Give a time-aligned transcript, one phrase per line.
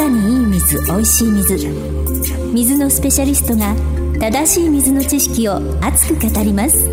[0.00, 1.58] 肌にいい水おいしい水。
[2.54, 3.74] 水のスペシャリストが
[4.18, 6.88] 正しい水の知識を熱く語ります。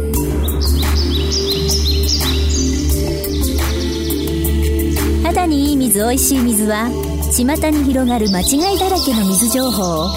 [5.24, 6.90] 肌にいい水おいしい水は
[7.32, 10.10] 巷に広がる間違いだらけの水情報を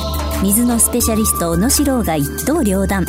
[0.42, 3.06] 水のスペシャリスト小野史郎が一刀両断。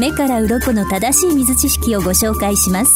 [0.00, 2.90] 目から鱗の正しい水知識をご紹介します。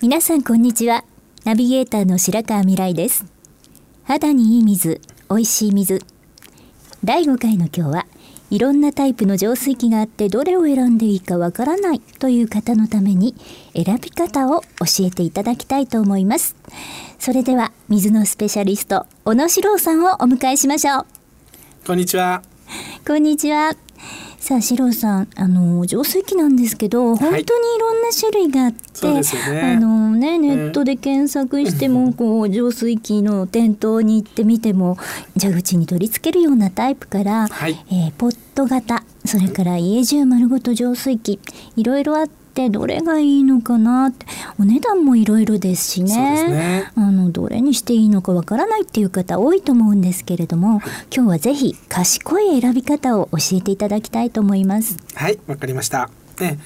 [0.00, 1.02] 皆さんこんにちは。
[1.44, 3.37] ナビゲーターの白川未来です。
[4.08, 6.02] 肌にいい水おいしい水。
[7.04, 8.06] 第5回の今日は
[8.48, 13.34] いろんなタイプの浄水器があってどれを選んでいいかわからないという方のために
[13.74, 16.56] 選び方を教えていただきたいと思います。
[17.18, 21.06] それでは水のスペシャリスト小野史郎さんをお迎えしましょう。
[21.86, 22.42] こんにちは。
[23.06, 23.87] こんにちは
[24.38, 27.44] さあ、四郎さん、あの浄水器なんですけど、本当にい
[27.78, 29.06] ろんな種類があって、
[29.52, 34.96] ね、あのねネットで検索しても、 こう浄水器の店頭に行ってみても
[35.40, 41.40] 蛇口に取り付けるようなタイプから、はい、えー、ポット型、それから家中丸ごと浄水器、
[41.76, 42.47] いろいろあって。
[42.58, 44.26] ってどれがいいのかなって。
[44.58, 50.80] お値段もいろいろですしね、ね、あのどれにしていいのかわからないっていう方多いと思うんですけれども
[51.14, 54.96] 今日はぜひ賢い選び方を教えていただきたいと思います。
[55.14, 56.10] はいわかりました。
[56.40, 56.58] ね。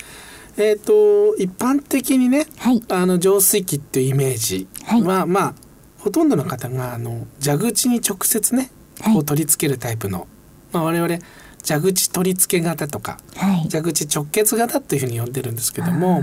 [0.59, 4.69] えーと、一般的にね、はい、あの浄水器っていうイメージ
[5.03, 5.55] は、はい、まあ
[5.99, 8.71] ほとんどの方があの蛇口に直接ね、
[9.15, 10.27] こう取り付けるタイプの、
[10.73, 11.19] まあ、我々
[11.65, 16.23] 蛇口取り付け型とか、はい、蛇口直結型というふうに呼んでるんですけども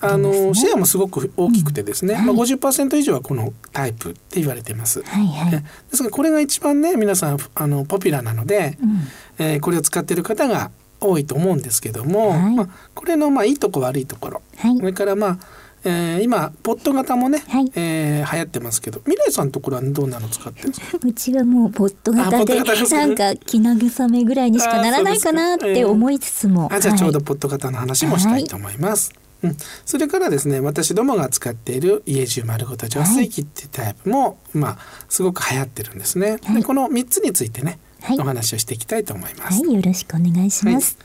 [0.00, 2.18] あの、ね、シェアもすごく大きくてですね、うん。
[2.20, 5.02] はい、まあ、50%以上はこのタイプって言われています。
[5.02, 8.78] はいはい、ですがこれが一番ね皆さんあのポピュラーなので、
[9.38, 15.38] うん、えー、これを使っている方が多いと思うんですけども、はい、まあ、これのまあいいとこ悪いところ、はい、それからまあ
[15.84, 20.98] えー、今ポット型もね、はい、えー、流行ってますけど未来さんのところはどんなの使ってるんですか？
[21.02, 22.62] うちはもうポット型でな
[23.06, 29.12] んか気慰めぐらいにしかならないかなって思いつつも、えー、あじゃあちょうどポット型の話もしたいと思います、
[29.42, 34.78] はい、うん、それからですね私どもが使っている家中丸ごと浄水器っていうタイプも、まあ
[35.08, 37.78] すごく流行ってるんですね、でこの3つについてね、
[38.18, 40.98] お話をしていきたいと思います、よろしくお願いします、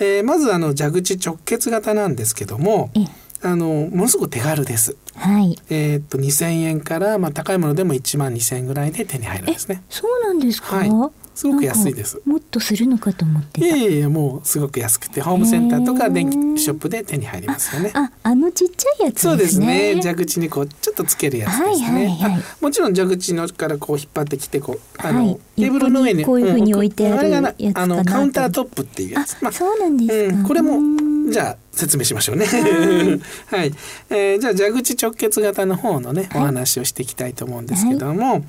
[0.00, 3.04] えー、まずあの蛇口直結型なんですけども、え
[3.46, 4.96] あのものすごく手軽です。
[5.14, 5.56] はい。
[5.70, 9.82] えっと二千円からまあ高いものでも一万二千円ぐらいで手に入るんですね。
[9.88, 10.76] そうなんですか？
[10.76, 10.90] はい。
[11.36, 12.18] すごく安いです。
[12.24, 17.90] もっとするのかと思っていやいやもうすごく安くてホームセンターとか電気ショップで手に入りますよね。
[17.92, 20.00] あ、あのちっちゃいやつ、ね、そうですね。
[20.02, 21.86] 蛇口にこうちょっとつけるやつですね。
[21.90, 29.36] はいはいはい、もちろん蛇口のからこう引っ張ってきてこうあの、はい、テーブルの上にこういうふうに置いてあるやつあのカウンタートップっていうやつ。
[29.42, 30.78] まあ、そうなんですうん、これも
[31.26, 32.46] じゃあ説明しましょうね。
[33.46, 33.72] はい、
[34.10, 38.44] えー、じゃあ蛇口直結型の方のね、お話をしていきたいと思うんですけども、はい、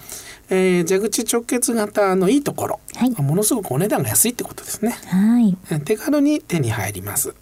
[0.50, 4.96] えー、蛇口直結型のいいところ、はい、ものすごくお値段が安いってことですね。
[5.08, 7.34] はい、手軽に手に入ります。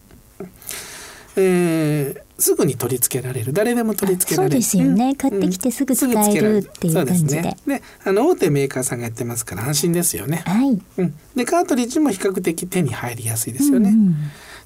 [1.38, 3.52] えー、すぐに取り付けられる。
[3.52, 4.54] 誰でも取り付けられる。
[4.54, 10.82] そうですよね、うん、買ってきてすぐ使えるっていう感じで,、ね、であの大手メーカーさんがやってますから安心ですよね、はい。
[10.98, 14.16] うん、でカートリッジも比較的手に入りやすいですよね、うんうん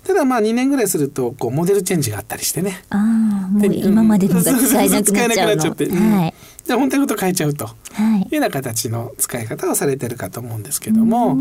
[0.06, 2.84] ただまあ2年ぐらいするとこうモデルチェンジがあったりしてね。
[2.90, 5.72] ああ、もう今までのが使えなくなっちゃ。
[5.72, 6.34] って、はい。
[6.66, 7.74] じゃあ本当のこと変えちゃうと、は
[8.18, 11.38] い、いうような形の使い方をされてるかと思うんですけども、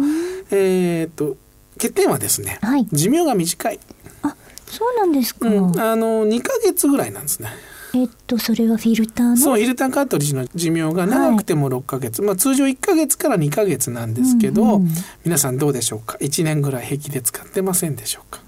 [0.50, 1.36] えっ、と
[1.74, 3.80] 欠点はですね、はい、寿命が短い。
[4.22, 4.34] あ、
[4.66, 5.48] そうなんですか。
[5.48, 7.50] うん、あの2ヶ月ぐらいなんですね。
[7.94, 9.36] えっとそれはフィルターの？
[9.36, 14.88] そうフィルターカートリッジの寿命が長くても6か月、はい、まあ通常1か月から2か月なんですけど、うんうん、
[15.25, 18.40] 皆さんどうでしょうか？1年ぐらい平気で使ってませんでしょうか？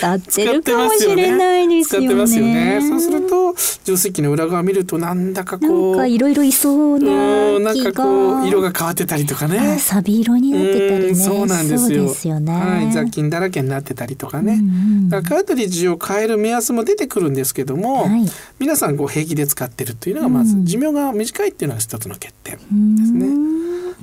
[0.00, 2.06] 使ってるかもしれないですよね。
[2.06, 2.80] 使ってますよね。
[2.82, 3.54] そうすると
[3.84, 9.78] 浄水器の裏側見るとなんだかこういろいろいそうななんかこう色が変わってたりとかね。
[9.78, 11.14] 錆色になってたりね。
[11.14, 12.08] そうなんですよ。
[12.08, 14.54] すよね、はい、雑菌だらけになってたりとかね。
[14.54, 18.24] うんうん、カートリッジを変える目安も出てくるんですけども、はい、
[18.58, 22.62] 皆さんこう平気で使ってるというのがまず、寿命が短いっていうのが一つの欠点で
[23.04, 23.26] すね。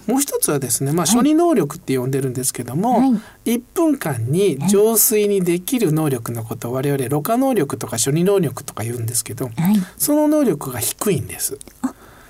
[0.07, 3.05] もう一つはですね、まあ、処理能力って呼んでるんですけども、は
[3.45, 9.53] い、1分間に浄水にできる能力のことを我々ろ過能力とか処理能力とか言うんですけど、はい、
[9.97, 11.57] その能力が低いんです。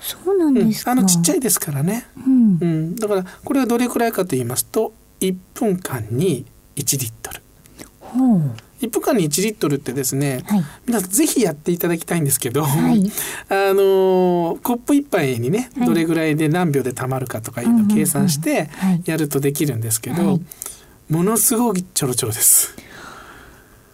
[0.01, 6.45] そうなんですか、うん、あのちっちゃいですからね、うん、うん、だからこれはどれくらいかと言いますと1分間に
[6.75, 7.41] 1リットル。
[8.81, 13.11] 1分間に1リットルってですね、はい、皆さんぜひやっていただきたいんですけど、はい、
[13.49, 18.69] あのコップ1杯にね、どれぐらいで何秒でたまるかとかいうのを計算して
[19.05, 20.39] やるとできるんですけど、
[21.09, 22.75] ものすごいちょろちょろです。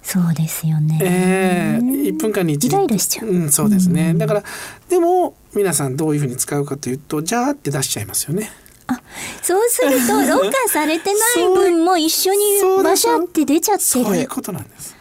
[0.02, 1.00] そうですよね。
[1.02, 3.32] ええー、1分間に1リットル。
[3.32, 4.14] うん、そうですね。
[4.14, 4.44] だから
[4.90, 8.52] でも皆さんどういうふうに使うかというと、じゃあって出しちゃいますよね。
[8.88, 9.02] あ、
[9.42, 12.40] そうすると ろ過されてない分も一緒に
[12.84, 13.88] バシャって出ちゃってる。
[13.88, 14.96] そういうことなんです。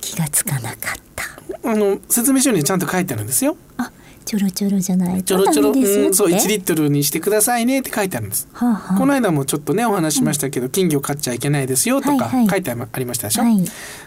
[0.00, 0.76] 気がつかなかっ
[1.14, 1.70] た。
[1.70, 3.56] あの説明書にちゃんと書いてあるんですよ。
[3.76, 3.92] あ、
[4.30, 13.54] ちょろちょろじゃないちょろちょろ、うん、そう1リットルにしてくださいねって書いてあるんです、はあはあ、この間もちょっとねお話しましたけど、うん、金魚飼っちゃいけないですよとか書いてありましたでしょ、はい。
[13.54, 13.64] はい、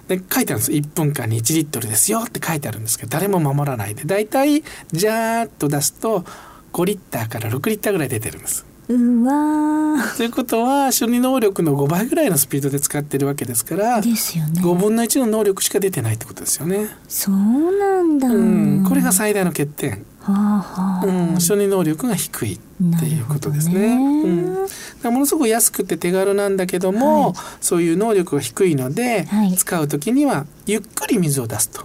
[0.07, 0.71] で書いてあるんです。
[0.71, 4.05] 1分間に1リットルですよって書いてあるんですけど誰も守らないで。
[4.05, 6.23] だいたいジャーッと出すと
[6.71, 16.89] 5リッターから6リッターぐらい出てるんですうわということは処理能力の5倍ぐらいのスピードで使ってるわけですからですよ、ね、5分の1の能力しか出てないってことですよね。
[17.07, 17.35] そう
[17.80, 20.06] なんだ、うん、これが最大の欠点。
[20.21, 23.95] はあはあ、うん、処理能力が低いっていうことですね。
[23.95, 24.65] ね
[25.03, 31.81] うん、ものすごく安くて手軽なんだけども、はい、そういう能力が低いので、はい、使う時にはゆっくり水を出すと。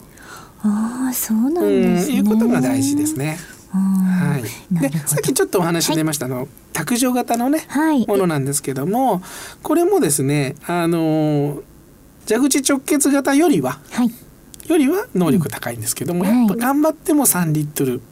[0.62, 2.26] ああ、そうなんですね、うん。
[2.26, 3.38] いうことが大事ですね。
[3.70, 9.22] はい、でさっきちょっとお話出ました、はい、の卓上型のね、はい、ものなんですけども
[9.62, 11.62] これもですねあの
[12.26, 14.10] 蛇口直結型よりは、はい、
[14.68, 18.02] よりは能力高いんですけども、やっぱ頑張っても3リットル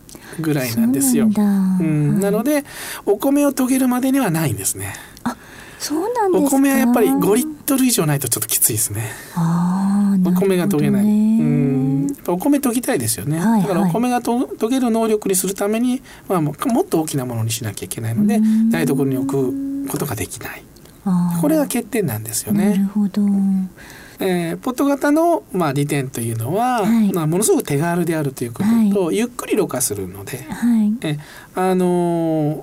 [0.40, 1.26] ぐらいなんですよ。
[1.26, 2.64] うん、なので
[3.04, 4.94] お米を研げるまでにはないんですね。
[5.22, 5.36] あ
[5.78, 9.12] そうなんお米はやっぱり5リットル以上ないとちょっときついですね。
[9.34, 11.04] あお米が研げない。
[12.32, 13.38] うんお米研ぎたいですよね。
[13.38, 18.40] はいはい、だからお米がと研げる能力にするために、まあ、もっと大きなものにしなきゃいけないので
[18.70, 20.62] 台所に置くことができない。
[21.40, 22.70] これが欠点なんですよね。
[22.70, 23.22] なるほど。
[24.18, 31.18] えー、ポット型の、まあ、利点というのは、はい、まあ、ものすごく手軽であるということと、はい、ゆっくりろ過するので、はい、え
[31.54, 32.62] あのー、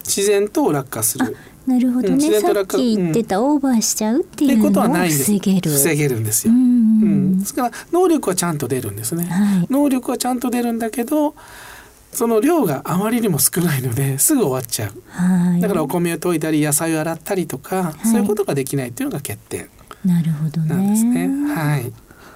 [0.00, 1.36] 自然と落下する。
[1.66, 5.70] なるほどね、うん、さっき言ってた、オーバーしちゃうっていうのを防げる。
[5.70, 11.34] 防げるんですよ、うん、ですから能力はちゃんと出るんですね、はい、能力はちゃんと出るんだけど
[12.12, 19.68] その量があまりにも少ないのですぐ終わっちゃう、はい、だからお米を研いだり野菜を洗ったりとか、はい、そういうことができないっていうのが欠点。
[20.04, 21.28] なるほどなんですね。
[21.54, 21.92] はい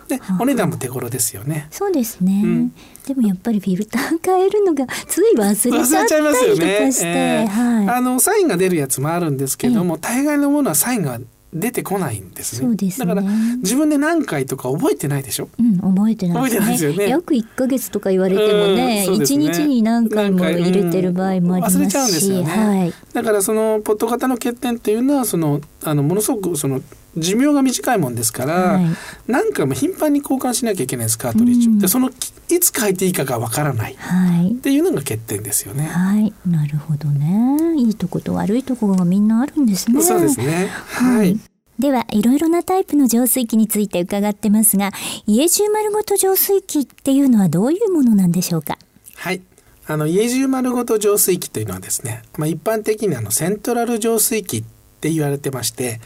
[0.08, 1.68] でお値段も手頃ですよね。
[1.70, 2.40] そうですね。
[2.44, 2.74] うん、
[3.06, 5.54] でもやっぱりフィルター変えるのがつい忘れ
[5.86, 11.18] ちゃったりとかして、ねえー、はい、あのサインが出るやつもあるんですけども、えー、大概のものはサインが
[11.52, 12.76] 出てこないんですね。
[12.90, 13.22] すねだから
[13.62, 15.48] 自分で何回とか覚えてないでしょ？
[15.58, 17.08] うん、覚えてない、ね、ですよね。
[17.08, 22.44] 約一ヶ月とか言われてもね、一、ね、日に何回も入れてる場合もありますし、うんですよね。
[22.44, 26.82] はい、だからそのポット型の欠点っていうのはそのあのものすごくその
[27.16, 28.86] 寿命が短いもんですから、はい、
[29.26, 35.86] 何回も頻繁に交換しなきゃいけないですカートリッジ、うん、でそのいつ変えていいかがわからない、はい、っていうのが欠点ですよね。
[35.86, 37.76] はい、なるほどね。
[37.76, 40.00] いいとこと悪いところがみんなあるんですね。
[40.02, 40.68] そうですね。
[40.68, 41.38] はい。
[41.78, 44.90] では、いろいろなタイプの浄水器について伺ってますが、
[45.26, 48.78] 家中丸ごと浄水器っていうのはどういうものなんでしょうか？
[49.14, 49.42] はい。
[49.86, 54.64] あの、家中丸ごと浄水器というのはですね、まあ、一般的にあの、セントラル浄水器っ
[55.00, 56.00] て言われてまして、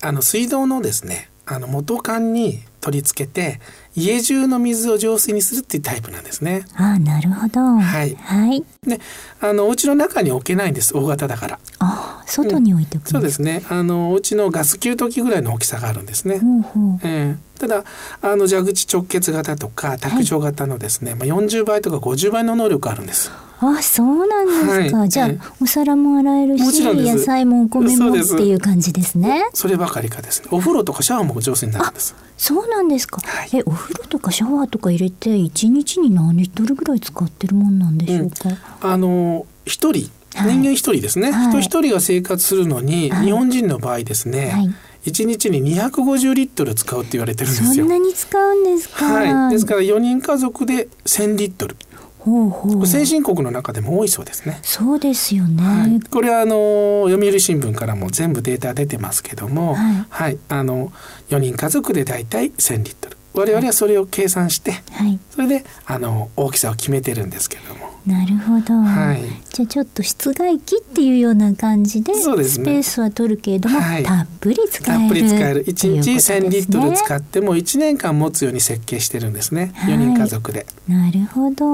[0.00, 3.60] あの水道のですねあの元管に取り付けて
[3.96, 6.64] 家中の水を浄水にするっていうタイプなんですね。
[6.76, 7.60] ああなるほど。
[7.60, 8.14] はい。
[8.14, 8.64] はい。
[8.82, 9.00] で、
[9.40, 10.96] あのお家の中に置けないんです。
[10.96, 11.58] 大型だから。
[11.80, 13.64] あ、外に置いておく、うん、そうですね。
[13.68, 16.38] あのお家のガス給湯器ぐらいの大きさがあるんですね。
[16.38, 17.84] ほうほうえー、ただ
[18.22, 23.30] あの蛇口直結型とか卓上型のですね、はい、まあ40倍とか50倍の能力あるんです。
[23.60, 24.52] あそうなんで
[24.86, 29.48] すか、はい、じゃあ、お皿も洗えるし野菜もお米もっていう感じですね。
[29.52, 30.48] そればかりかですね。
[30.52, 32.14] お風呂とかシャワーも上手になるんです。
[32.36, 38.48] そうなんですか、はい、えお風呂とかシャワーとか入れて一日に何リットルぐらい使ってるもんなんでしょうか、
[38.84, 40.10] うん、あの一人。
[40.34, 44.74] 人間一人ですね、はい、人一人が生活するのに、日本人の場合ですね、はい
[45.06, 47.72] 1日に250リットル使うって言われてるんですよ。
[47.74, 49.04] そんなに使うんですか。
[49.04, 49.52] はい。
[49.52, 51.76] ですから4人家族で1000リットル。
[52.18, 54.58] ほうほう先進国の中でも多いそうですね。
[54.62, 55.62] そうですよね。
[55.62, 60.92] はい、これはあの読売新聞からも全部データ出てますけども、はい、はい、あの
[61.30, 63.16] 4人家族でだいたい1000リットル。
[63.34, 67.87] 我々はそれを計算して、はい、それであの大きさを決めてるんですけども。
[68.08, 69.20] なるほど、はい、
[69.52, 75.64] じゃあちょっと室外機っていうような感じでスペースは取るけれども、はい、たっぷり使えるたっぷり使える。
[75.66, 80.66] 1日1000リットル使っても1年間持つように設計してるんですね、はい、4人家族で。
[80.88, 81.66] なるほど。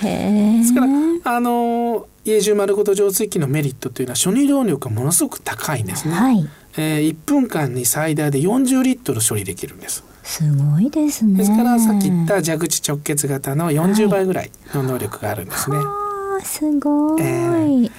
[0.00, 0.86] へですから
[1.24, 6.14] あの家中丸ごと浄水器のメリットというのは処理量力がものすごく高いんですね。
[6.14, 6.48] はい。
[6.78, 10.04] えー、1分間に最大で40リットル処理できるんです。
[10.22, 11.38] すごいですね。
[11.38, 15.76] ですからさっき言った蛇口直結型の40倍ぐらいの能力があるんですね。
[15.76, 17.22] はい、すごい。
[17.22, 17.90] えー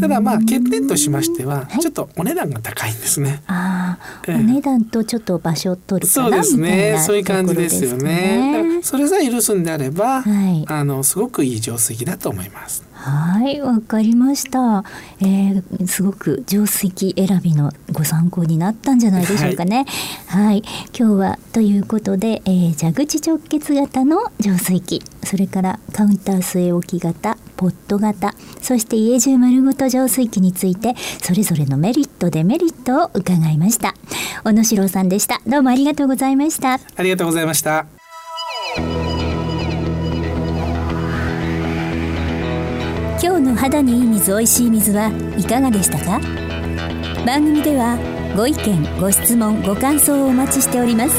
[0.00, 3.42] ただまあ欠点としましては、ちょっとお値段が高いんですね。
[3.46, 6.98] ああ、えー、お値段とちょっと場所を取るそうですね。
[7.04, 8.80] そういう感じですよね。
[8.82, 12.84] それさえ許すんであれば、はい、あのすごくいい浄水器だと思います。
[12.96, 14.82] はい、わかりました、
[15.20, 15.86] えー。
[15.86, 19.84] すごく浄水器選びのご参考になったんじゃないでしょうかね。
[20.26, 20.62] はい、はい、
[20.98, 33.94] 今日はということで、えー、蛇口直結型の浄水器、それからカウンター据え置き型、ポット型、そして家中丸ごと浄水器についてそれぞれのメリットデメリットを伺いました。
[34.44, 35.40] 小野史郎さんでした。
[35.46, 36.80] どうもありがとうございました。
[36.96, 37.95] ありがとうございました。
[43.26, 46.20] 今日の肌にいい水おいしい水はいかがでしたか？
[47.26, 47.98] 番組では
[48.36, 51.16] ご意見ご質問ご感想をお待ちしております。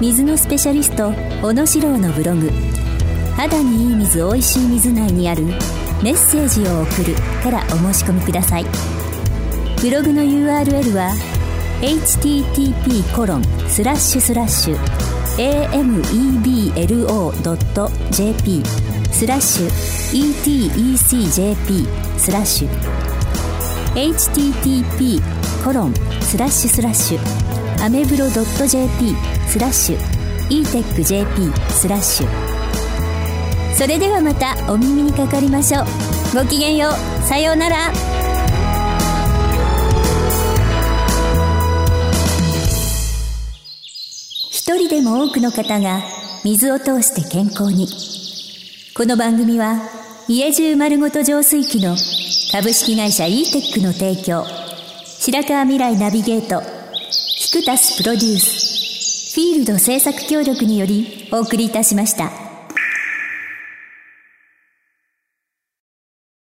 [0.00, 2.48] 水のスペシャリスト小野史郎のブログ
[3.36, 5.46] 「肌にいい水おいしい水」内にある
[6.00, 8.66] 「メッセージを送る」からお申し込みください。
[9.82, 11.10] ブログの URL は
[11.82, 14.78] http コロンスラッシュスラッシュ
[15.72, 16.88] ameblo.jp
[19.12, 19.66] スラッシュ
[20.92, 22.68] etecjp スラッシュ
[23.94, 25.20] http
[25.64, 29.14] コロンスラッシュスラッシュアメブロドット .jp
[29.48, 29.98] スラッシュ
[30.48, 32.58] etecjp スラッシュ
[33.78, 35.84] それではまたお耳にかかりましょう。
[36.34, 37.22] ごきげんよう。
[37.22, 37.92] さようなら。
[44.50, 46.02] 一人でも多くの方が
[46.44, 47.86] 水を通して健康に。
[48.98, 49.76] この番組は
[50.26, 51.94] 家中丸ごと浄水器の
[52.50, 54.44] 株式会社 e テックの提供。
[55.04, 56.60] 白川未来ナビゲート。
[57.38, 59.36] キクタスプロデュース。
[59.36, 62.47] フィールド制作協力によりお送りいたしました。